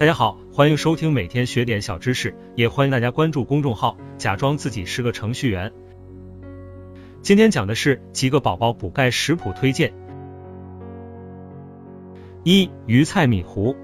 [0.00, 5.70] 大家好，欢迎收听每天学点小知识，也欢迎大家关注公众号，假装自己是个程序员。
[7.20, 9.92] 今天讲的是几个宝宝补钙食谱推荐。
[12.44, 13.76] 一鱼菜米糊，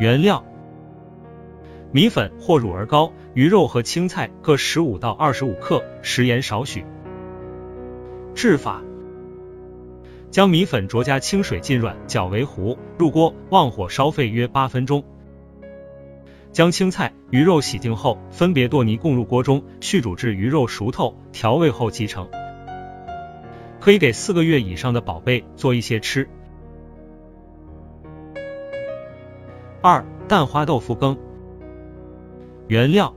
[0.00, 0.44] 原料：
[1.92, 6.84] 米粉或乳儿膏、鱼肉和青菜各十五到二十五克，食盐少许。
[8.34, 8.82] 制法。
[10.34, 15.04] 将米粉酌加清水浸软，搅为糊，入锅，旺火烧沸约八分钟。
[16.50, 22.28] 将青菜、鱼肉洗净后，分别剁泥供入锅中，续煮至鱼肉熟透，调味后即成。
[23.78, 26.28] 可以给四个月以上的宝贝做一些吃。
[29.82, 31.16] 二、蛋花豆腐羹。
[32.66, 33.14] 原料：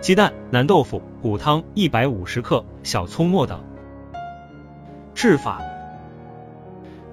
[0.00, 3.60] 鸡蛋、南豆腐、骨汤一百五十克、小葱末等。
[5.14, 5.62] 制法：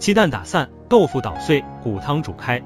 [0.01, 2.59] 鸡蛋打散，豆腐捣碎，骨汤煮开，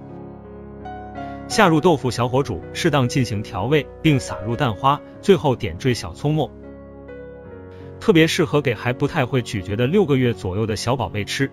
[1.50, 6.50] 下入豆腐小火煮，适当进行调味，并撒入蛋花，最后点缀小葱末。
[8.00, 11.52] 特别适合给还不太会咀嚼的六个月左右的小宝贝吃。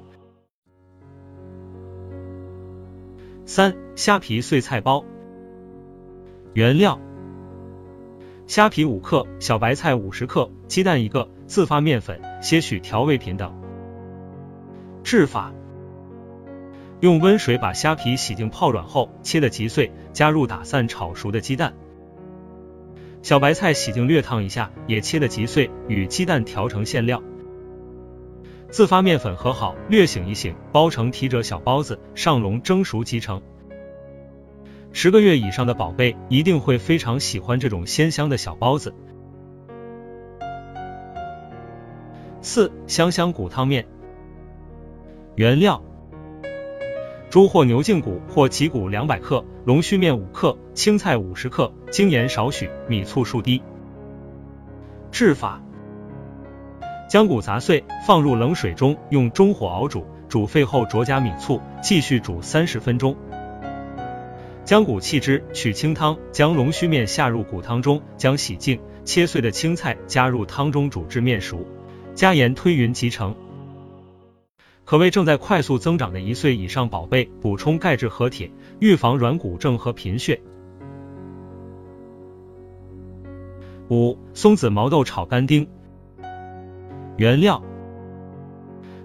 [3.45, 5.05] 三、虾皮碎菜包。
[6.53, 7.01] 原料：
[8.47, 13.53] 虾皮五克，小白菜五十克，鸡蛋一个，自发面粉，些许调味品等。
[15.03, 15.53] 制法：
[17.03, 21.75] 用温水把虾皮洗净泡软后切的极碎，加入打散炒熟的鸡蛋。
[23.23, 27.21] 小白菜洗净略烫一下，也切的极碎，与鸡蛋调成馅料。
[28.71, 33.43] 自发面粉和好，略醒一醒，包成提褶小包子，上笼蒸熟即成。
[34.93, 38.95] 十个月以上的宝贝一定会非常喜欢这种鲜香的小包子。
[42.41, 43.85] 四香香骨汤面。
[45.35, 45.83] 原料：
[47.33, 53.63] 猪或牛胫骨或脊骨两百克，龙须面五克，青菜五十克，精盐少许，米醋数滴。
[55.11, 55.63] 制法：
[57.09, 63.17] 将骨砸碎，放入冷水中，用中火熬煮，煮沸后酌加米醋，继续煮三十分钟。
[64.67, 71.67] 将骨弃之，取清汤，将龙须面下入骨汤中，将洗净切碎的青菜加入汤中煮至面熟，
[72.15, 73.35] 加盐推匀即成。
[74.93, 80.39] 可为正在快速增长的一岁以上宝贝补充钙质和铁，预防软骨症和贫血。
[83.89, 85.67] 五、松子毛豆炒干丁。
[87.17, 87.63] 原料：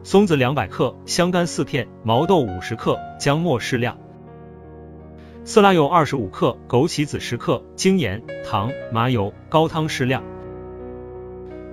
[0.04, 3.98] 松子两百克，香干四片，毛豆五十克，姜末适量，
[5.46, 10.22] 色拉油二十五克，枸杞子十克，精盐、糖、麻油，高汤适量。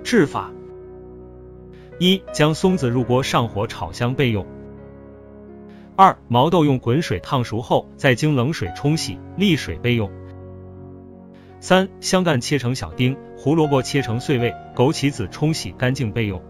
[0.05, 0.53] 制法。
[1.97, 4.45] 一将松子入锅上火炒香备用。
[5.95, 10.11] 二毛豆用滚水烫熟后，再经冷水冲洗沥水备用。
[11.61, 16.41] 三香干切成小丁，胡萝卜切成碎位，枸杞子冲洗干净备用。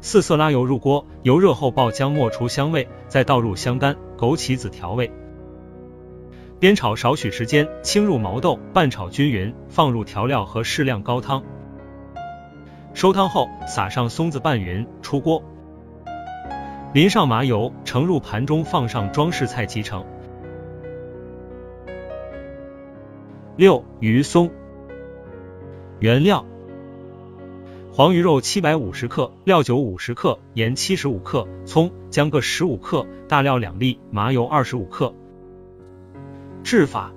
[0.00, 5.10] 四色拉油入锅，油热后爆姜末除香味，再倒入香干、枸杞子调味，
[6.60, 11.42] 煸炒少许时间，倾入毛豆，拌炒均匀，放入调料和适量高汤。
[12.96, 15.42] 收汤后，撒上松子拌匀，出锅，
[16.94, 20.02] 淋上麻油，盛入盘中，放上装饰菜即成。
[23.54, 24.50] 六鱼松，
[25.98, 26.46] 原料：
[27.92, 35.12] 黄鱼肉七百五十克，料酒五十克，盐七十五克，葱姜各十五克，大料两粒，麻油二十五克。
[36.64, 37.12] 制法：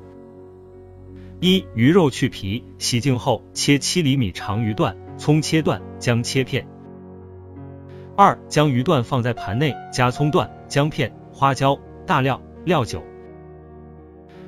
[1.40, 4.97] 一鱼肉去皮，洗净后切七厘米长鱼段。
[5.19, 6.66] 葱切段，姜切片。
[8.16, 13.03] 二，将鱼段放在盘内，加葱段、姜片、花椒、大料、料酒，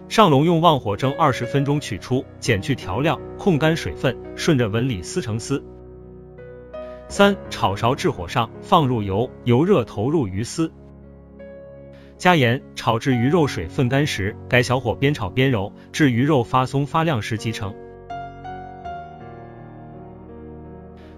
[0.07, 5.61] 上笼用旺火蒸二十分钟，取出，减去调料，控干水分，顺着纹理撕成丝。
[7.09, 10.71] 三，炒勺至火上，放入油，油热投入鱼丝，
[12.17, 17.75] 加盐，炒至鱼肉水分干时，改小火边炒边揉，至鱼肉发松发亮时即成。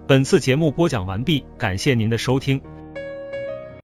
[0.06, 2.60] 本次节目播讲完毕，感谢您的收听。